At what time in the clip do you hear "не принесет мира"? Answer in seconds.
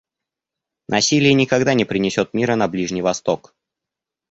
1.75-2.55